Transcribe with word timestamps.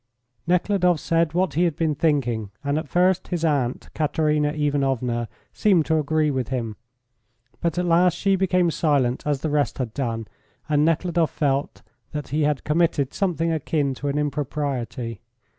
Nekhludoff 0.47 0.99
said 0.99 1.33
what 1.35 1.53
he 1.53 1.63
had 1.65 1.75
been 1.75 1.93
thinking, 1.93 2.49
and 2.63 2.79
at 2.79 2.89
first 2.89 3.27
his 3.27 3.45
aunt, 3.45 3.87
Katerina 3.93 4.51
Ivanovna, 4.51 5.27
seemed 5.53 5.85
to 5.85 5.99
agree 5.99 6.31
with 6.31 6.47
him, 6.47 6.75
but 7.59 7.77
at 7.77 7.85
last 7.85 8.17
she 8.17 8.35
became 8.35 8.71
silent 8.71 9.21
as 9.27 9.41
the 9.41 9.51
rest 9.51 9.77
had 9.77 9.93
done, 9.93 10.27
and 10.67 10.83
Nekhludoff 10.83 11.29
felt 11.29 11.83
that 12.13 12.29
he 12.29 12.41
had 12.45 12.63
committed 12.63 13.13
something 13.13 13.51
akin 13.53 13.93
to 13.93 14.07
an 14.07 14.17
impropriety. 14.17 15.21